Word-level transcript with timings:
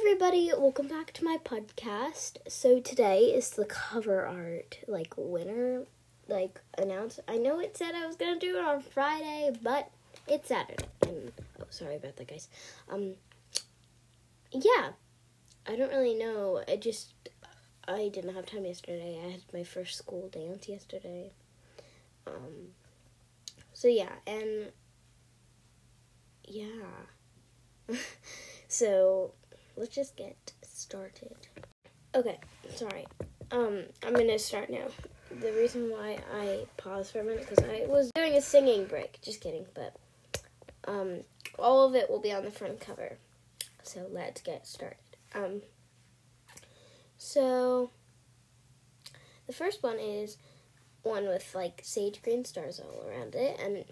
everybody, 0.00 0.52
welcome 0.56 0.86
back 0.86 1.12
to 1.12 1.24
my 1.24 1.36
podcast. 1.44 2.36
So 2.46 2.78
today 2.78 3.22
is 3.22 3.50
the 3.50 3.64
cover 3.64 4.24
art 4.24 4.78
like 4.86 5.12
winner 5.16 5.86
like 6.28 6.60
announced. 6.76 7.18
I 7.26 7.36
know 7.36 7.58
it 7.58 7.76
said 7.76 7.96
I 7.96 8.06
was 8.06 8.14
gonna 8.14 8.38
do 8.38 8.58
it 8.58 8.64
on 8.64 8.80
Friday, 8.80 9.50
but 9.60 9.90
it's 10.28 10.46
Saturday. 10.48 10.84
And 11.02 11.32
oh, 11.60 11.64
sorry 11.70 11.96
about 11.96 12.14
that, 12.14 12.28
guys. 12.28 12.48
Um, 12.88 13.14
yeah, 14.52 14.90
I 15.66 15.74
don't 15.74 15.90
really 15.90 16.14
know. 16.14 16.62
I 16.68 16.76
just 16.76 17.12
I 17.88 18.08
didn't 18.08 18.36
have 18.36 18.46
time 18.46 18.66
yesterday. 18.66 19.20
I 19.20 19.32
had 19.32 19.42
my 19.52 19.64
first 19.64 19.98
school 19.98 20.28
dance 20.28 20.68
yesterday. 20.68 21.32
Um, 22.24 22.68
so 23.72 23.88
yeah, 23.88 24.12
and 24.28 24.70
yeah. 26.44 26.86
so 28.68 29.32
let's 29.78 29.94
just 29.94 30.16
get 30.16 30.52
started. 30.62 31.36
Okay, 32.14 32.38
sorry. 32.74 33.06
Um, 33.50 33.84
I'm 34.04 34.14
gonna 34.14 34.38
start 34.38 34.70
now. 34.70 34.86
The 35.40 35.52
reason 35.52 35.90
why 35.90 36.18
I 36.34 36.66
paused 36.76 37.12
for 37.12 37.20
a 37.20 37.24
minute 37.24 37.46
because 37.48 37.64
I 37.64 37.86
was 37.86 38.10
doing 38.14 38.34
a 38.34 38.40
singing 38.40 38.86
break. 38.86 39.20
Just 39.22 39.40
kidding, 39.40 39.66
but 39.74 39.94
um, 40.86 41.20
all 41.58 41.86
of 41.86 41.94
it 41.94 42.10
will 42.10 42.20
be 42.20 42.32
on 42.32 42.44
the 42.44 42.50
front 42.50 42.80
cover. 42.80 43.18
So 43.82 44.06
let's 44.10 44.40
get 44.40 44.66
started. 44.66 44.96
Um, 45.34 45.62
so 47.16 47.90
the 49.46 49.52
first 49.52 49.82
one 49.82 49.98
is 49.98 50.38
one 51.02 51.26
with 51.26 51.54
like 51.54 51.80
sage 51.84 52.22
green 52.22 52.44
stars 52.44 52.80
all 52.80 53.08
around 53.08 53.34
it, 53.34 53.58
and 53.62 53.84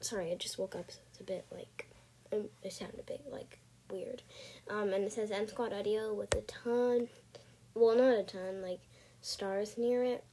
sorry, 0.00 0.32
I 0.32 0.34
just 0.34 0.58
woke 0.58 0.74
up, 0.74 0.90
so 0.90 0.98
it's 1.10 1.20
a 1.20 1.24
bit 1.24 1.46
like 1.52 1.88
um, 2.32 2.48
it 2.62 2.72
sounded 2.72 3.00
a 3.00 3.02
bit 3.04 3.22
like 3.30 3.58
weird. 3.90 4.22
Um, 4.68 4.92
and 4.92 5.04
it 5.04 5.12
says 5.12 5.30
M 5.30 5.48
Squad 5.48 5.72
Audio 5.72 6.12
with 6.14 6.34
a 6.34 6.42
ton, 6.42 7.08
well, 7.74 7.96
not 7.96 8.18
a 8.18 8.22
ton, 8.22 8.62
like 8.62 8.80
stars 9.20 9.76
near 9.78 10.04
it. 10.04 10.24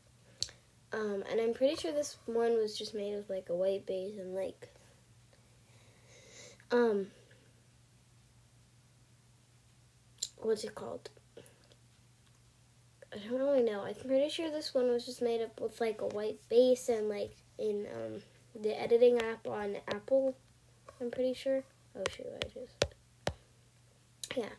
Um, 0.94 1.24
and 1.30 1.42
I'm 1.42 1.54
pretty 1.54 1.76
sure 1.76 1.92
this 1.92 2.18
one 2.26 2.58
was 2.58 2.78
just 2.78 2.94
made 2.94 3.16
with 3.16 3.30
like 3.30 3.50
a 3.50 3.56
white 3.56 3.86
base 3.86 4.18
and 4.18 4.34
like, 4.34 4.70
um, 6.72 7.08
what's 10.38 10.64
it 10.64 10.76
called? 10.76 11.10
I 13.14 13.18
don't 13.30 13.40
really 13.40 13.64
know. 13.64 13.82
I'm 13.82 13.96
pretty 13.96 14.30
sure 14.30 14.52
this 14.52 14.74
one 14.74 14.88
was 14.88 15.06
just 15.06 15.22
made 15.22 15.42
up 15.42 15.60
with 15.62 15.80
like 15.80 16.02
a 16.02 16.08
white 16.08 16.40
base 16.50 16.90
and 16.90 17.08
like 17.10 17.36
in 17.58 17.88
um, 17.94 18.22
the 18.62 18.80
editing 18.80 19.20
app 19.20 19.48
on 19.48 19.78
Apple. 19.88 20.36
I'm 21.00 21.12
pretty 21.12 21.34
sure. 21.34 21.64
Oh 21.98 22.04
shoot, 22.10 22.28
I 22.44 22.48
just 22.48 22.95
yeah. 24.36 24.50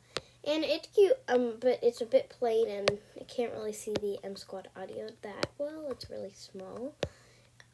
And 0.45 0.63
it's 0.63 0.89
cute, 0.95 1.19
um, 1.29 1.55
but 1.61 1.81
it's 1.83 2.01
a 2.01 2.07
bit 2.07 2.29
plain 2.31 2.69
and 2.69 2.99
I 3.21 3.25
can't 3.25 3.53
really 3.53 3.73
see 3.73 3.93
the 3.93 4.19
M 4.23 4.37
Squad 4.37 4.69
audio 4.77 5.09
that 5.23 5.47
well. 5.59 5.89
It's 5.91 6.09
really 6.09 6.33
small. 6.35 6.95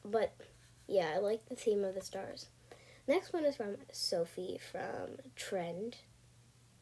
But 0.04 0.34
yeah, 0.88 1.12
I 1.14 1.18
like 1.18 1.46
the 1.48 1.54
theme 1.54 1.84
of 1.84 1.94
the 1.94 2.00
stars. 2.00 2.46
Next 3.06 3.32
one 3.32 3.44
is 3.44 3.56
from 3.56 3.76
Sophie 3.92 4.58
from 4.70 5.18
Trend. 5.36 5.96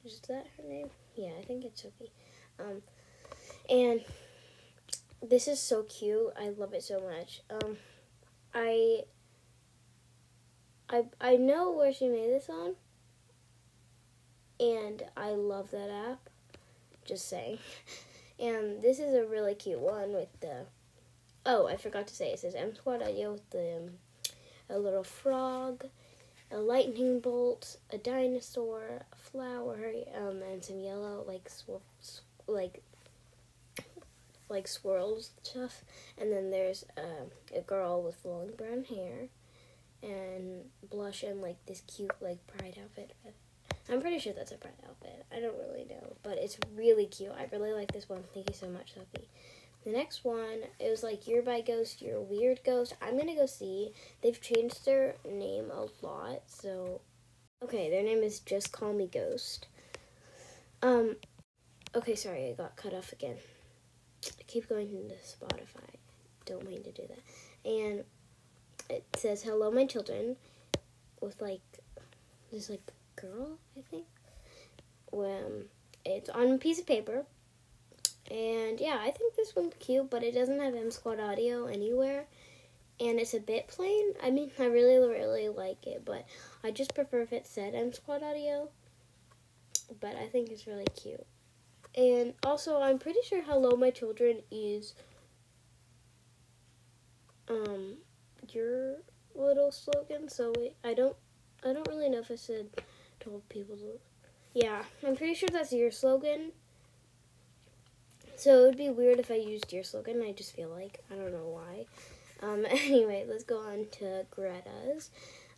Is 0.05 0.21
that 0.29 0.47
her 0.57 0.63
name? 0.63 0.91
Yeah, 1.17 1.33
I 1.39 1.45
think 1.45 1.65
it's 1.65 1.83
Sophie. 1.83 2.13
Um, 2.59 2.83
and 3.69 4.03
this 5.23 5.49
is 5.49 5.61
so 5.61 5.83
cute. 5.83 6.33
I 6.39 6.51
love 6.51 6.73
it 6.73 6.83
so 6.83 7.01
much. 7.01 7.43
Um, 7.51 7.77
I 8.55 9.03
I 10.89 11.05
I 11.21 11.37
know 11.37 11.73
where 11.73 11.93
she 11.93 12.09
made 12.09 12.31
this 12.31 12.49
on 12.49 12.75
and 14.61 15.03
I 15.17 15.31
love 15.31 15.71
that 15.71 15.91
app. 15.91 16.29
Just 17.05 17.29
saying. 17.29 17.59
And 18.41 18.81
this 18.81 18.99
is 18.99 19.15
a 19.15 19.27
really 19.27 19.55
cute 19.55 19.81
one 19.81 20.15
with 20.15 20.29
the. 20.41 20.65
Oh, 21.45 21.67
I 21.67 21.77
forgot 21.77 22.07
to 22.07 22.15
say 22.15 22.33
it 22.33 22.39
says 22.39 22.55
M 22.55 22.75
Squad 22.75 23.03
Audio 23.03 23.33
with 23.33 23.51
the 23.51 23.77
um, 23.77 23.91
a 24.71 24.79
little 24.79 25.05
frog, 25.05 25.85
a 26.51 26.57
lightning 26.57 27.21
bolt, 27.21 27.77
a 27.93 27.99
dinosaur, 27.99 29.03
a 29.13 29.17
flower, 29.17 29.93
um, 30.17 30.41
and 30.51 30.65
some 30.65 30.81
yellow 30.81 31.23
like 31.29 31.51
sw- 31.51 32.23
like 32.47 32.83
like 34.49 34.67
swirls 34.67 35.33
stuff. 35.43 35.85
And 36.17 36.33
then 36.33 36.51
there's 36.51 36.87
uh, 36.97 37.27
a 37.55 37.61
girl 37.61 38.03
with 38.03 38.25
long 38.25 38.53
brown 38.57 38.85
hair 38.85 39.29
and 40.03 40.65
blush 40.89 41.23
and 41.23 41.43
like 41.43 41.59
this 41.67 41.83
cute 41.83 42.11
like 42.23 42.47
pride 42.47 42.79
outfit. 42.83 43.13
I'm 43.91 44.01
pretty 44.01 44.19
sure 44.21 44.33
that's 44.33 44.53
a 44.53 44.57
Brett 44.57 44.79
outfit. 44.89 45.25
I 45.35 45.41
don't 45.41 45.57
really 45.59 45.85
know, 45.85 46.15
but 46.23 46.39
it's 46.39 46.59
really 46.77 47.07
cute. 47.07 47.33
I 47.37 47.49
really 47.51 47.73
like 47.73 47.93
this 47.93 48.09
one. 48.09 48.23
Thank 48.33 48.49
you 48.49 48.55
so 48.55 48.69
much, 48.69 48.95
Sophie. 48.95 49.29
The 49.85 49.91
next 49.91 50.25
one, 50.25 50.61
it 50.79 50.91
was 50.91 51.03
like 51.03 51.27
You're 51.27 51.43
by 51.43 51.61
Ghost, 51.63 52.01
You're 52.01 52.21
Weird 52.21 52.61
Ghost. 52.65 52.95
I'm 53.03 53.19
gonna 53.19 53.35
go 53.35 53.47
see. 53.47 53.93
They've 54.23 54.41
changed 54.41 54.85
their 54.85 55.17
name 55.29 55.71
a 55.73 55.87
lot, 56.07 56.43
so 56.47 57.01
okay, 57.65 57.91
their 57.91 58.03
name 58.03 58.23
is 58.23 58.41
Just 58.41 58.73
Call 58.73 58.93
Me 58.93 59.07
Ghost. 59.07 59.67
Um, 60.83 61.17
okay, 61.95 62.15
sorry, 62.15 62.51
I 62.51 62.53
got 62.53 62.77
cut 62.77 62.95
off 62.95 63.13
again. 63.13 63.37
I 64.25 64.43
keep 64.47 64.69
going 64.69 64.91
into 64.91 65.15
Spotify. 65.17 65.97
Don't 66.45 66.69
mean 66.69 66.83
to 66.85 66.93
do 66.93 67.03
that. 67.09 67.69
And 67.71 68.05
it 68.89 69.05
says, 69.17 69.43
Hello, 69.43 69.71
my 69.71 69.87
children, 69.87 70.37
with 71.21 71.41
like 71.41 71.61
this 72.53 72.71
like 72.71 72.93
girl, 73.21 73.59
I 73.77 73.83
think. 73.91 74.07
When 75.11 75.65
it's 76.05 76.31
on 76.31 76.53
a 76.53 76.59
piece 76.59 76.79
of 76.79 76.87
paper. 76.87 77.25
And 78.31 78.79
yeah, 78.79 78.99
I 79.01 79.11
think 79.11 79.35
this 79.35 79.57
one's 79.57 79.75
cute, 79.81 80.09
but 80.09 80.23
it 80.23 80.35
doesn't 80.35 80.61
have 80.61 80.75
M 80.75 80.91
Squad 80.91 81.19
audio 81.19 81.67
anywhere. 81.67 82.27
And 83.01 83.19
it's 83.19 83.35
a 83.35 83.41
bit 83.41 83.69
plain. 83.69 84.13
I 84.23 84.31
mean, 84.31 84.51
I 84.59 84.67
really, 84.67 84.99
really 84.99 85.49
like 85.49 85.87
it, 85.87 86.05
but 86.05 86.27
I 86.63 86.71
just 86.71 86.95
prefer 86.95 87.23
if 87.23 87.33
it 87.33 87.47
said 87.47 87.75
M 87.75 87.93
Squad 87.93 88.23
audio. 88.23 88.69
But 90.01 90.15
I 90.17 90.29
think 90.29 90.51
it's 90.51 90.67
really 90.67 90.87
cute. 90.95 91.27
And 91.97 92.35
also, 92.45 92.81
I'm 92.81 92.99
pretty 92.99 93.19
sure 93.25 93.43
Hello 93.43 93.77
My 93.77 93.91
Children 93.91 94.43
is 94.51 94.95
um 97.49 97.97
your 98.53 98.99
little 99.35 99.73
slogan, 99.73 100.29
so 100.29 100.53
I 100.85 100.95
don't 100.95 101.17
I 101.65 101.73
don't 101.73 101.89
really 101.89 102.09
know 102.09 102.21
if 102.21 102.31
I 102.31 102.37
said 102.37 102.69
told 103.21 103.49
people 103.49 103.77
to. 103.77 103.99
Yeah, 104.55 104.83
I'm 105.07 105.17
pretty 105.17 105.35
sure 105.35 105.49
that's 105.51 105.73
your 105.73 105.91
slogan. 105.91 106.53
So 108.37 108.65
it 108.65 108.67
would 108.69 108.79
be 108.79 108.91
weird 108.91 109.21
if 109.21 109.31
I 109.31 109.35
used 109.35 109.73
your 109.73 109.85
slogan. 109.85 110.23
I 110.23 110.33
just 110.33 110.57
feel 110.57 110.71
like 110.71 111.03
I 111.11 111.15
don't 111.15 111.33
know 111.33 111.61
why. 111.61 111.87
Um, 112.43 112.67
anyway, 112.71 113.27
let's 113.29 113.45
go 113.45 113.59
on 113.59 113.87
to 113.99 114.27
Greta's. 114.31 115.11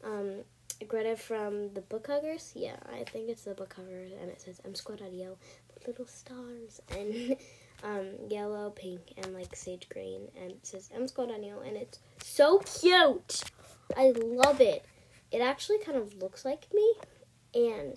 Um, 0.05 0.43
Greta 0.89 1.17
from 1.17 1.73
the 1.75 1.81
Book 1.81 2.09
Huggers. 2.09 2.53
Yeah, 2.55 2.77
I 2.93 3.05
think 3.05 3.29
it's 3.29 3.45
the 3.45 3.55
Book 3.55 3.75
Huggers, 3.77 4.13
and 4.21 4.31
it 4.31 4.41
says 4.41 4.61
M 4.65 4.75
Squad 4.75 5.01
little 5.87 6.07
stars, 6.07 6.81
and 6.91 7.37
um, 7.85 8.09
yellow, 8.29 8.71
pink, 8.71 9.13
and 9.17 9.35
like 9.35 9.55
sage 9.55 9.89
green, 9.89 10.29
and 10.41 10.51
it 10.51 10.67
says 10.67 10.91
M 10.95 11.07
Squad 11.09 11.31
and 11.31 11.77
it's 11.77 11.99
so 12.23 12.59
cute. 12.59 13.43
I 13.97 14.13
love 14.17 14.61
it. 14.61 14.85
It 15.31 15.41
actually 15.41 15.79
kind 15.79 15.97
of 15.97 16.21
looks 16.21 16.45
like 16.45 16.67
me, 16.75 16.95
and 17.55 17.97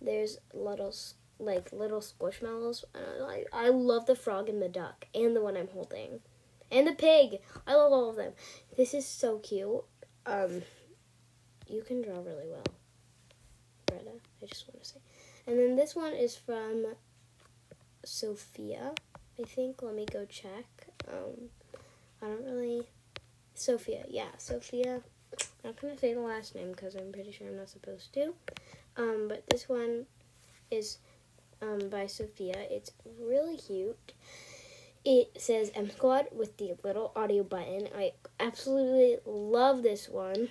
there's 0.00 0.38
little 0.52 0.94
like 1.38 1.72
little 1.72 2.00
squishmallows. 2.00 2.84
I 2.94 3.44
I 3.52 3.68
love 3.68 4.06
the 4.06 4.16
frog 4.16 4.48
and 4.48 4.60
the 4.60 4.68
duck 4.68 5.06
and 5.14 5.34
the 5.34 5.40
one 5.40 5.56
I'm 5.56 5.68
holding, 5.68 6.20
and 6.70 6.86
the 6.86 6.92
pig. 6.92 7.40
I 7.66 7.74
love 7.74 7.92
all 7.92 8.10
of 8.10 8.16
them. 8.16 8.32
This 8.76 8.94
is 8.94 9.06
so 9.06 9.38
cute. 9.38 9.84
Um, 10.26 10.62
you 11.66 11.82
can 11.82 12.02
draw 12.02 12.18
really 12.18 12.48
well, 12.48 12.64
Greta. 13.88 14.10
I 14.42 14.46
just 14.46 14.68
want 14.68 14.82
to 14.82 14.88
say. 14.88 15.00
And 15.46 15.58
then 15.58 15.76
this 15.76 15.96
one 15.96 16.12
is 16.12 16.36
from 16.36 16.86
Sophia. 18.04 18.92
I 19.40 19.44
think. 19.44 19.82
Let 19.82 19.94
me 19.94 20.06
go 20.10 20.24
check. 20.24 20.88
Um, 21.08 21.50
I 22.22 22.26
don't 22.26 22.44
really. 22.44 22.82
Sophia, 23.54 24.04
yeah, 24.08 24.28
Sophia. 24.36 25.00
Not 25.68 25.82
gonna 25.82 25.98
say 25.98 26.14
the 26.14 26.20
last 26.20 26.54
name 26.54 26.70
because 26.70 26.94
I'm 26.94 27.12
pretty 27.12 27.30
sure 27.30 27.46
I'm 27.46 27.58
not 27.58 27.68
supposed 27.68 28.14
to. 28.14 28.32
Um, 28.96 29.26
but 29.28 29.46
this 29.50 29.68
one 29.68 30.06
is 30.70 30.96
um, 31.60 31.90
by 31.90 32.06
Sophia. 32.06 32.54
It's 32.70 32.90
really 33.20 33.58
cute. 33.58 34.14
It 35.04 35.30
says 35.36 35.70
M 35.74 35.90
Squad 35.90 36.28
with 36.32 36.56
the 36.56 36.72
little 36.82 37.12
audio 37.14 37.42
button. 37.42 37.86
I 37.94 38.12
absolutely 38.40 39.18
love 39.26 39.82
this 39.82 40.08
one. 40.08 40.48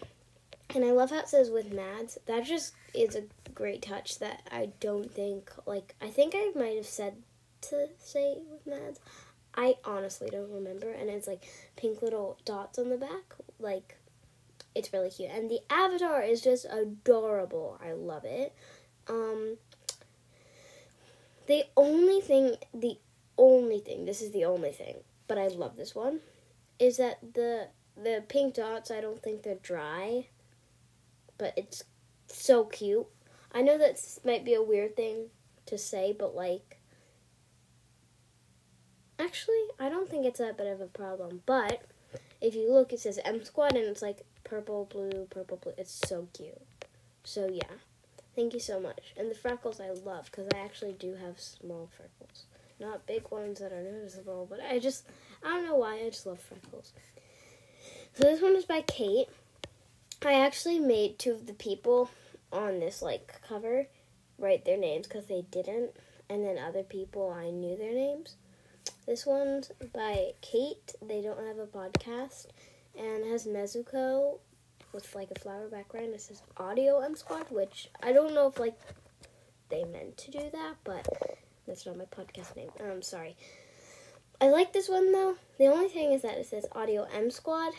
And 0.75 0.85
I 0.85 0.91
love 0.91 1.09
how 1.09 1.21
it 1.21 1.29
says 1.29 1.49
with 1.49 1.73
Mads. 1.73 2.19
That 2.27 2.45
just 2.45 2.75
is 2.93 3.15
a 3.15 3.23
great 3.55 3.81
touch 3.81 4.19
that 4.19 4.43
I 4.51 4.69
don't 4.79 5.11
think, 5.11 5.49
like, 5.65 5.95
I 5.99 6.09
think 6.09 6.35
I 6.35 6.51
might 6.55 6.75
have 6.75 6.85
said 6.85 7.15
to 7.61 7.87
say 7.97 8.37
with 8.51 8.67
Mads. 8.67 8.99
I 9.55 9.77
honestly 9.83 10.29
don't 10.29 10.51
remember. 10.51 10.91
And 10.91 11.09
it's 11.09 11.25
like 11.25 11.49
pink 11.75 12.03
little 12.03 12.37
dots 12.45 12.77
on 12.77 12.89
the 12.89 12.97
back, 12.97 13.33
like 13.59 13.97
it's 14.77 14.93
really 14.93 15.09
cute. 15.09 15.31
And 15.31 15.49
the 15.49 15.61
avatar 15.69 16.21
is 16.21 16.41
just 16.41 16.65
adorable. 16.69 17.79
I 17.83 17.91
love 17.93 18.25
it. 18.25 18.53
Um 19.07 19.57
The 21.47 21.63
only 21.75 22.19
thing, 22.21 22.55
the 22.73 22.97
only 23.37 23.79
thing, 23.79 24.05
this 24.05 24.21
is 24.21 24.31
the 24.31 24.45
only 24.45 24.71
thing, 24.71 24.95
but 25.27 25.37
I 25.37 25.47
love 25.47 25.77
this 25.77 25.95
one, 25.95 26.19
is 26.77 26.97
that 26.97 27.17
the 27.33 27.69
the 27.95 28.23
pink 28.27 28.55
dots. 28.55 28.91
I 28.91 29.01
don't 29.01 29.21
think 29.23 29.41
they're 29.41 29.55
dry, 29.73 30.27
but 31.37 31.53
it's 31.55 31.83
so 32.27 32.65
cute. 32.65 33.07
I 33.51 33.61
know 33.61 33.77
that 33.77 33.97
might 34.23 34.45
be 34.45 34.55
a 34.55 34.61
weird 34.61 34.95
thing 34.95 35.29
to 35.67 35.77
say, 35.77 36.13
but 36.17 36.35
like, 36.35 36.79
actually, 39.17 39.63
I 39.79 39.89
don't 39.89 40.09
think 40.09 40.25
it's 40.25 40.39
that 40.39 40.57
bit 40.57 40.67
of 40.67 40.81
a 40.81 40.87
problem. 40.87 41.41
But 41.45 41.81
if 42.41 42.53
you 42.55 42.71
look, 42.71 42.91
it 42.91 42.99
says 42.99 43.19
M 43.23 43.43
Squad, 43.43 43.75
and 43.75 43.85
it's 43.85 44.01
like 44.01 44.25
purple, 44.49 44.85
blue, 44.85 45.27
purple, 45.29 45.57
blue. 45.57 45.73
It's 45.77 46.01
so 46.07 46.27
cute. 46.33 46.61
So 47.23 47.49
yeah, 47.51 47.77
thank 48.35 48.53
you 48.53 48.59
so 48.59 48.79
much. 48.79 49.13
And 49.17 49.29
the 49.29 49.35
freckles 49.35 49.79
I 49.79 49.89
love 49.89 50.25
because 50.25 50.47
I 50.53 50.59
actually 50.59 50.93
do 50.93 51.15
have 51.15 51.39
small 51.39 51.89
freckles, 51.95 52.45
not 52.79 53.05
big 53.05 53.29
ones 53.29 53.59
that 53.59 53.73
are 53.73 53.83
noticeable. 53.83 54.47
But 54.49 54.61
I 54.61 54.79
just, 54.79 55.05
I 55.43 55.49
don't 55.49 55.65
know 55.65 55.75
why, 55.75 55.99
I 55.99 56.09
just 56.09 56.25
love 56.25 56.39
freckles. 56.39 56.93
So 58.13 58.23
this 58.23 58.41
one 58.41 58.55
is 58.55 58.65
by 58.65 58.81
Kate. 58.81 59.27
I 60.25 60.33
actually 60.33 60.79
made 60.79 61.19
two 61.19 61.31
of 61.31 61.45
the 61.45 61.53
people 61.53 62.09
on 62.51 62.79
this 62.79 63.01
like 63.01 63.41
cover 63.47 63.87
write 64.39 64.65
their 64.65 64.77
names 64.77 65.07
because 65.07 65.25
they 65.25 65.43
didn't, 65.51 65.91
and 66.29 66.43
then 66.43 66.57
other 66.57 66.83
people 66.83 67.29
I 67.29 67.49
knew 67.49 67.75
their 67.77 67.93
names. 67.93 68.35
This 69.05 69.25
one's 69.25 69.71
by 69.93 70.33
Kate. 70.41 70.95
They 71.01 71.21
don't 71.21 71.45
have 71.45 71.59
a 71.59 71.65
podcast, 71.65 72.47
and 72.97 73.25
has 73.31 73.45
Nezuko 73.45 74.39
with 74.93 75.13
like 75.15 75.29
a 75.31 75.39
flower 75.39 75.67
background. 75.67 76.13
It 76.13 76.21
says 76.21 76.41
Audio 76.57 76.99
M 76.99 77.15
Squad, 77.15 77.49
which 77.49 77.89
I 78.01 78.11
don't 78.11 78.33
know 78.33 78.47
if 78.47 78.59
like 78.59 78.77
they 79.69 79.83
meant 79.83 80.17
to 80.17 80.31
do 80.31 80.49
that, 80.51 80.75
but 80.83 81.07
that's 81.67 81.85
not 81.85 81.97
my 81.97 82.05
podcast 82.05 82.55
name. 82.55 82.69
I'm 82.79 82.91
um, 82.91 83.01
sorry. 83.01 83.35
I 84.39 84.49
like 84.49 84.73
this 84.73 84.89
one 84.89 85.11
though. 85.11 85.35
The 85.57 85.67
only 85.67 85.89
thing 85.89 86.13
is 86.13 86.21
that 86.21 86.37
it 86.37 86.45
says 86.45 86.65
Audio 86.71 87.07
M 87.13 87.29
Squad. 87.31 87.73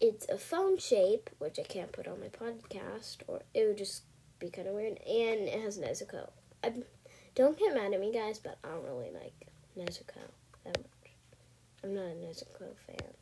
It's 0.00 0.26
a 0.28 0.38
phone 0.38 0.78
shape, 0.78 1.28
which 1.38 1.58
I 1.58 1.62
can't 1.62 1.92
put 1.92 2.08
on 2.08 2.20
my 2.20 2.28
podcast, 2.28 3.18
or 3.26 3.42
it 3.52 3.66
would 3.66 3.76
just 3.76 4.04
be 4.38 4.48
kind 4.48 4.66
of 4.66 4.74
weird. 4.74 4.98
And 5.06 5.48
it 5.48 5.60
has 5.60 5.78
Nezuko. 5.78 6.30
I 6.64 6.72
don't 7.34 7.58
get 7.58 7.74
mad 7.74 7.92
at 7.92 8.00
me, 8.00 8.12
guys, 8.12 8.38
but 8.38 8.58
I 8.64 8.68
don't 8.68 8.84
really 8.84 9.10
like 9.12 9.48
Nezuko 9.78 10.22
that 10.64 10.78
much. 10.78 10.86
I'm 11.84 11.94
not 11.94 12.04
a 12.04 12.14
Nezuko 12.14 12.74
fan. 12.86 13.19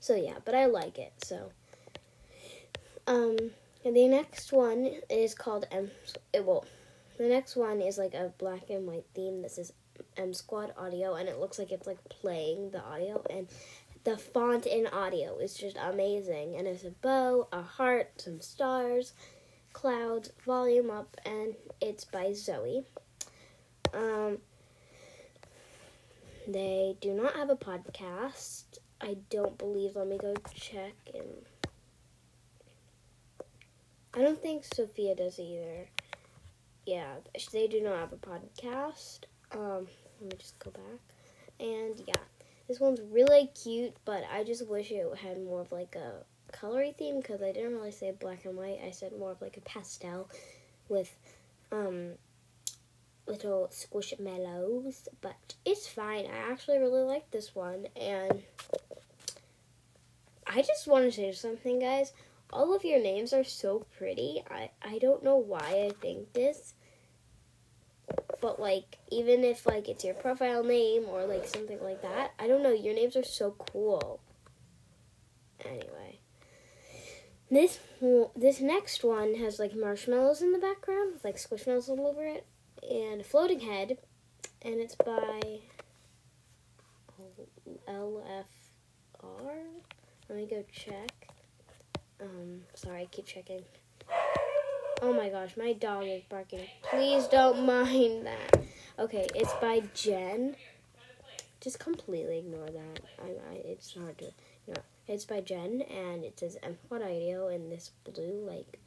So 0.00 0.14
yeah, 0.14 0.36
but 0.44 0.54
I 0.54 0.66
like 0.66 0.98
it. 0.98 1.12
So 1.22 1.50
um, 3.06 3.36
the 3.84 4.06
next 4.06 4.52
one 4.52 4.90
is 5.10 5.34
called 5.34 5.66
M. 5.70 5.90
It 6.32 6.44
will. 6.44 6.64
The 7.18 7.28
next 7.28 7.56
one 7.56 7.80
is 7.80 7.98
like 7.98 8.14
a 8.14 8.32
black 8.38 8.70
and 8.70 8.86
white 8.86 9.06
theme. 9.14 9.42
This 9.42 9.58
is 9.58 9.72
M 10.16 10.32
Squad 10.32 10.72
Audio, 10.76 11.14
and 11.14 11.28
it 11.28 11.38
looks 11.40 11.58
like 11.58 11.72
it's 11.72 11.86
like 11.86 12.02
playing 12.08 12.70
the 12.70 12.80
audio, 12.80 13.24
and 13.28 13.48
the 14.04 14.16
font 14.16 14.66
in 14.66 14.86
audio 14.86 15.38
is 15.38 15.54
just 15.54 15.76
amazing. 15.76 16.56
And 16.56 16.68
it's 16.68 16.84
a 16.84 16.90
bow, 16.90 17.48
a 17.52 17.62
heart, 17.62 18.12
some 18.20 18.40
stars, 18.40 19.12
clouds, 19.72 20.30
volume 20.44 20.90
up, 20.90 21.16
and 21.24 21.54
it's 21.80 22.04
by 22.04 22.32
Zoe. 22.32 22.84
Um, 23.92 24.38
they 26.46 26.96
do 27.00 27.12
not 27.14 27.34
have 27.34 27.50
a 27.50 27.56
podcast. 27.56 28.64
I 29.00 29.16
don't 29.30 29.56
believe. 29.58 29.96
Let 29.96 30.08
me 30.08 30.18
go 30.18 30.34
check 30.54 30.94
and. 31.14 31.44
I 34.14 34.22
don't 34.22 34.40
think 34.40 34.64
Sophia 34.64 35.14
does 35.14 35.38
either. 35.38 35.86
Yeah, 36.86 37.14
they 37.52 37.68
do 37.68 37.82
not 37.82 37.98
have 37.98 38.12
a 38.12 38.16
podcast. 38.16 39.20
Um, 39.52 39.86
let 40.20 40.32
me 40.32 40.36
just 40.38 40.58
go 40.58 40.70
back. 40.70 41.00
And 41.60 42.02
yeah, 42.06 42.22
this 42.66 42.80
one's 42.80 43.00
really 43.10 43.50
cute, 43.62 43.94
but 44.04 44.24
I 44.32 44.44
just 44.44 44.66
wish 44.66 44.90
it 44.90 45.06
had 45.16 45.42
more 45.42 45.60
of 45.60 45.70
like 45.70 45.94
a 45.94 46.24
colory 46.52 46.96
theme 46.96 47.20
because 47.20 47.42
I 47.42 47.52
didn't 47.52 47.74
really 47.74 47.92
say 47.92 48.12
black 48.12 48.44
and 48.44 48.56
white. 48.56 48.80
I 48.84 48.90
said 48.90 49.12
more 49.18 49.32
of 49.32 49.42
like 49.42 49.56
a 49.56 49.60
pastel 49.60 50.28
with 50.88 51.14
um 51.70 52.12
little 53.28 53.70
squishmallows, 53.70 55.08
but 55.20 55.54
it's 55.64 55.86
fine. 55.86 56.26
I 56.26 56.50
actually 56.50 56.78
really 56.78 57.02
like 57.02 57.30
this 57.30 57.54
one, 57.54 57.86
and 57.94 58.42
I 60.46 60.62
just 60.62 60.86
want 60.86 61.04
to 61.04 61.12
say 61.12 61.32
something, 61.32 61.80
guys. 61.80 62.12
All 62.50 62.74
of 62.74 62.84
your 62.84 63.00
names 63.00 63.32
are 63.32 63.44
so 63.44 63.86
pretty. 63.98 64.42
I, 64.50 64.70
I 64.82 64.98
don't 64.98 65.22
know 65.22 65.36
why 65.36 65.86
I 65.88 65.92
think 66.00 66.32
this, 66.32 66.72
but 68.40 68.58
like, 68.58 68.96
even 69.10 69.44
if 69.44 69.66
like 69.66 69.88
it's 69.88 70.04
your 70.04 70.14
profile 70.14 70.64
name 70.64 71.04
or 71.08 71.26
like 71.26 71.46
something 71.46 71.82
like 71.82 72.00
that, 72.02 72.32
I 72.38 72.48
don't 72.48 72.62
know. 72.62 72.72
Your 72.72 72.94
names 72.94 73.16
are 73.16 73.24
so 73.24 73.54
cool. 73.72 74.20
Anyway, 75.64 76.20
this 77.50 77.80
this 78.34 78.60
next 78.60 79.04
one 79.04 79.34
has 79.34 79.58
like 79.58 79.74
marshmallows 79.74 80.40
in 80.40 80.52
the 80.52 80.58
background 80.58 81.12
with 81.12 81.24
like 81.24 81.36
squishmallows 81.36 81.88
all 81.88 82.06
over 82.06 82.24
it 82.24 82.46
and 82.88 83.24
floating 83.24 83.60
head, 83.60 83.98
and 84.62 84.74
it's 84.74 84.94
by 84.94 85.60
LFR. 87.88 88.44
Let 90.28 90.38
me 90.38 90.46
go 90.46 90.64
check. 90.72 91.28
Um, 92.20 92.62
sorry, 92.74 93.02
I 93.02 93.06
keep 93.06 93.26
checking. 93.26 93.62
Oh 95.00 95.12
my 95.12 95.28
gosh, 95.28 95.56
my 95.56 95.72
dog 95.72 96.04
is 96.06 96.22
barking. 96.28 96.66
Please 96.82 97.26
don't 97.28 97.64
mind 97.66 98.26
that. 98.26 98.62
Okay, 98.98 99.28
it's 99.34 99.52
by 99.54 99.82
Jen. 99.94 100.56
Just 101.60 101.78
completely 101.78 102.38
ignore 102.38 102.66
that. 102.66 103.00
I, 103.22 103.28
I 103.52 103.54
it's 103.64 103.94
hard 103.94 104.18
to. 104.18 104.32
You 104.66 104.74
it's 105.06 105.24
by 105.24 105.40
Jen, 105.40 105.82
and 105.82 106.24
it 106.24 106.38
says 106.38 106.58
M1 106.62 107.02
Audio 107.02 107.48
in 107.48 107.70
this 107.70 107.92
blue, 108.04 108.44
like 108.46 108.78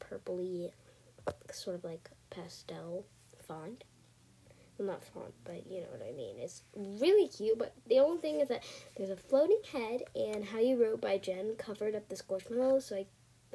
purpley, 0.00 0.70
sort 1.52 1.76
of 1.76 1.84
like 1.84 2.10
pastel 2.30 3.04
font. 3.46 3.84
Well, 4.76 4.88
not 4.88 5.04
font, 5.04 5.34
but 5.44 5.66
you 5.68 5.80
know 5.80 5.88
what 5.90 6.06
I 6.08 6.12
mean. 6.12 6.36
It's 6.38 6.62
really 6.76 7.26
cute, 7.28 7.58
but 7.58 7.74
the 7.88 7.98
only 7.98 8.18
thing 8.18 8.40
is 8.40 8.48
that 8.48 8.62
there's 8.96 9.10
a 9.10 9.16
floating 9.16 9.60
head, 9.72 10.02
and 10.14 10.44
How 10.44 10.60
You 10.60 10.80
Wrote 10.80 11.00
by 11.00 11.18
Jen 11.18 11.56
covered 11.58 11.96
up 11.96 12.08
the 12.08 12.14
squishmallows, 12.14 12.82
so 12.82 12.96
I 12.96 13.06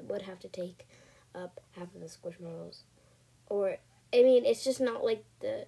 would 0.02 0.24
have 0.24 0.40
to 0.40 0.50
take 0.50 0.86
up 1.34 1.62
half 1.78 1.96
of 1.96 2.02
the 2.02 2.08
squishmallows. 2.08 2.81
Or, 3.48 3.78
I 4.13 4.22
mean, 4.22 4.46
it's 4.46 4.63
just 4.63 4.82
not 4.82 5.03
like 5.06 5.24
the 5.39 5.68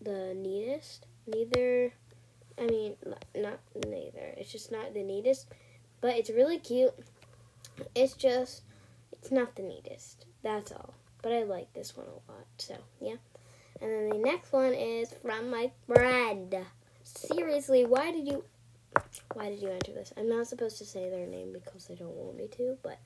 the 0.00 0.34
neatest. 0.34 1.06
Neither, 1.26 1.92
I 2.58 2.66
mean, 2.66 2.96
not 3.36 3.60
neither. 3.86 4.34
It's 4.36 4.50
just 4.50 4.72
not 4.72 4.94
the 4.94 5.02
neatest, 5.02 5.48
but 6.00 6.16
it's 6.16 6.30
really 6.30 6.58
cute. 6.58 6.94
It's 7.94 8.14
just, 8.14 8.62
it's 9.12 9.30
not 9.30 9.56
the 9.56 9.62
neatest. 9.62 10.26
That's 10.42 10.72
all. 10.72 10.94
But 11.22 11.32
I 11.32 11.42
like 11.42 11.72
this 11.74 11.96
one 11.96 12.06
a 12.06 12.32
lot, 12.32 12.46
so 12.58 12.76
yeah. 13.00 13.16
And 13.80 13.90
then 13.90 14.08
the 14.10 14.18
next 14.18 14.52
one 14.52 14.72
is 14.72 15.12
from 15.22 15.50
my 15.50 15.70
friend. 15.86 16.54
Seriously, 17.02 17.84
why 17.84 18.10
did 18.12 18.26
you 18.26 18.44
why 19.34 19.48
did 19.48 19.60
you 19.60 19.68
enter 19.68 19.92
this? 19.92 20.12
I'm 20.16 20.28
not 20.28 20.46
supposed 20.46 20.78
to 20.78 20.84
say 20.84 21.08
their 21.08 21.26
name 21.26 21.52
because 21.52 21.86
they 21.86 21.94
don't 21.94 22.14
want 22.14 22.36
me 22.36 22.48
to, 22.56 22.76
but 22.82 22.98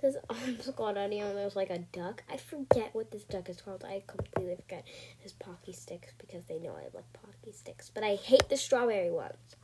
this 0.00 0.16
M 0.46 0.60
Squad 0.60 0.98
audio 0.98 1.28
and 1.28 1.38
there's 1.38 1.56
like 1.56 1.70
a 1.70 1.78
duck. 1.78 2.22
I 2.30 2.36
forget 2.36 2.94
what 2.94 3.10
this 3.10 3.24
duck 3.24 3.48
is 3.48 3.60
called. 3.60 3.84
I 3.84 4.02
completely 4.06 4.56
forget. 4.56 4.84
It's 5.22 5.32
Pocky 5.32 5.72
Sticks 5.72 6.12
because 6.18 6.44
they 6.46 6.58
know 6.58 6.72
I 6.72 6.84
love 6.94 7.04
Pocky 7.12 7.52
Sticks. 7.52 7.90
But 7.92 8.04
I 8.04 8.16
hate 8.16 8.48
the 8.48 8.56
strawberry 8.56 9.10
ones. 9.10 9.56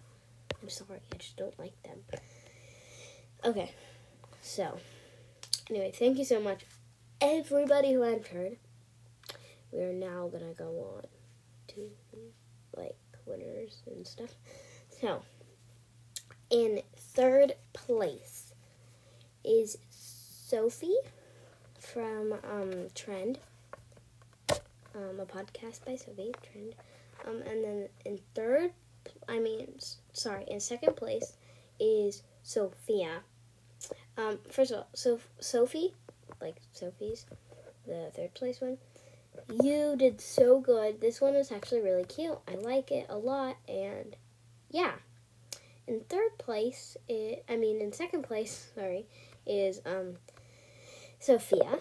I'm 0.62 0.68
sorry, 0.68 1.00
I 1.12 1.16
just 1.16 1.36
don't 1.36 1.58
like 1.58 1.80
them. 1.82 1.98
Okay. 3.44 3.72
So 4.40 4.78
anyway, 5.70 5.92
thank 5.94 6.18
you 6.18 6.24
so 6.24 6.40
much 6.40 6.64
everybody 7.20 7.92
who 7.92 8.02
entered 8.02 8.56
we 9.72 9.80
are 9.80 9.92
now 9.92 10.28
gonna 10.28 10.54
go 10.56 10.96
on 10.96 11.04
to 11.66 11.90
like 12.76 12.96
winners 13.26 13.82
and 13.86 14.06
stuff. 14.06 14.30
So, 15.00 15.22
in 16.50 16.80
third 16.96 17.54
place 17.72 18.52
is 19.44 19.76
Sophie 19.90 20.96
from 21.78 22.34
um, 22.48 22.86
Trend, 22.94 23.38
um, 24.94 25.18
a 25.18 25.26
podcast 25.26 25.84
by 25.84 25.96
Sophie 25.96 26.32
Trend, 26.42 26.74
um, 27.26 27.42
and 27.42 27.64
then 27.64 27.88
in 28.04 28.20
third, 28.34 28.72
I 29.28 29.40
mean, 29.40 29.78
sorry, 30.12 30.44
in 30.46 30.60
second 30.60 30.94
place 30.94 31.36
is 31.80 32.22
Sophia. 32.42 33.22
Um, 34.16 34.38
first 34.48 34.70
of 34.70 34.78
all, 34.78 34.88
so 34.94 35.20
Sophie, 35.40 35.94
like 36.40 36.56
Sophie's, 36.72 37.26
the 37.86 38.10
third 38.14 38.34
place 38.34 38.60
one 38.60 38.78
you 39.62 39.94
did 39.96 40.20
so 40.20 40.60
good. 40.60 41.00
This 41.00 41.20
one 41.20 41.34
is 41.34 41.52
actually 41.52 41.80
really 41.80 42.04
cute. 42.04 42.38
I 42.48 42.54
like 42.54 42.90
it 42.90 43.06
a 43.08 43.16
lot, 43.16 43.56
and 43.68 44.16
yeah. 44.70 44.92
In 45.86 46.00
third 46.08 46.38
place, 46.38 46.96
it, 47.08 47.44
I 47.48 47.56
mean, 47.56 47.80
in 47.80 47.92
second 47.92 48.22
place, 48.22 48.70
sorry, 48.74 49.06
is 49.46 49.80
um, 49.84 50.16
Sophia. 51.18 51.78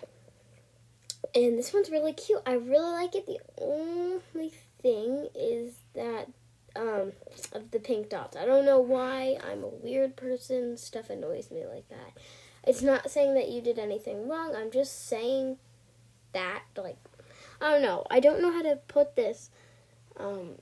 And 1.36 1.58
this 1.58 1.74
one's 1.74 1.90
really 1.90 2.14
cute. 2.14 2.42
I 2.46 2.54
really 2.54 2.92
like 2.92 3.16
it. 3.16 3.26
The 3.26 3.40
only 3.58 4.52
thing 4.82 5.30
is 5.34 5.74
that 5.96 6.28
um, 6.76 7.14
of 7.52 7.72
the 7.72 7.80
pink 7.80 8.10
dots. 8.10 8.36
I 8.36 8.46
don't 8.46 8.66
know 8.66 8.80
why. 8.80 9.38
I'm 9.50 9.64
a 9.64 9.68
weird 9.68 10.16
person. 10.16 10.78
Stuff 10.78 11.10
annoys 11.10 11.52
me 11.52 11.66
like 11.66 11.88
that. 11.90 12.18
It's 12.66 12.82
not 12.82 13.12
saying 13.12 13.36
that 13.36 13.50
you 13.50 13.62
did 13.62 13.78
anything 13.78 14.28
wrong. 14.28 14.56
I'm 14.56 14.72
just 14.72 15.08
saying 15.08 15.58
that, 16.32 16.64
like, 16.78 16.98
I 17.62 17.72
don't 17.72 17.82
know. 17.82 18.06
I 18.10 18.20
don't 18.20 18.42
know 18.42 18.52
how 18.52 18.62
to 18.62 18.80
put 18.88 19.16
this. 19.16 19.50
Um, 20.18 20.56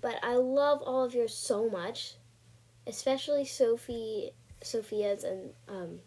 but 0.00 0.18
I 0.22 0.34
love 0.34 0.82
all 0.82 1.04
of 1.04 1.14
yours 1.14 1.34
so 1.34 1.68
much, 1.68 2.14
especially 2.86 3.44
Sophie, 3.44 4.32
Sophia's 4.62 5.24
and 5.24 5.50
um, 5.68 6.00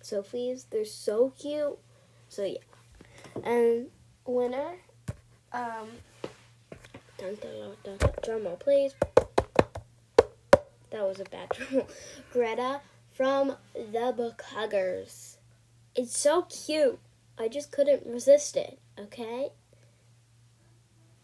Sophie's. 0.00 0.64
They're 0.64 0.84
so 0.84 1.32
cute. 1.38 1.78
So 2.28 2.44
yeah, 2.44 2.58
and 3.44 3.88
winner, 4.26 4.76
um, 5.52 5.88
dun, 7.22 7.36
dun, 7.36 7.76
dun, 7.84 7.96
dun, 7.98 8.10
drum 8.22 8.44
roll, 8.44 8.56
please. 8.56 8.94
That 10.90 11.06
was 11.06 11.20
a 11.20 11.24
bad 11.24 11.48
drum 11.50 11.68
roll. 11.72 11.88
Greta 12.32 12.80
from 13.12 13.56
the 13.74 14.12
Book 14.16 14.42
Huggers. 14.42 15.38
It's 15.94 16.16
so 16.16 16.42
cute. 16.42 16.98
I 17.38 17.48
just 17.48 17.70
couldn't 17.70 18.06
resist 18.06 18.56
it. 18.56 18.78
Okay. 18.98 19.50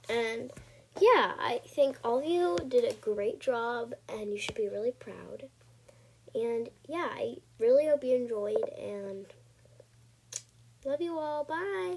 And 0.08 0.52
yeah, 1.00 1.32
I 1.38 1.60
think 1.66 1.98
all 2.04 2.20
of 2.20 2.24
you 2.24 2.58
did 2.66 2.84
a 2.84 2.94
great 2.94 3.40
job 3.40 3.94
and 4.08 4.32
you 4.32 4.38
should 4.38 4.54
be 4.54 4.68
really 4.68 4.92
proud. 4.92 5.48
And 6.34 6.68
yeah, 6.86 7.08
I 7.12 7.36
really 7.58 7.86
hope 7.86 8.04
you 8.04 8.14
enjoyed 8.14 8.68
and 8.78 9.26
love 10.84 11.00
you 11.00 11.18
all. 11.18 11.44
Bye. 11.44 11.96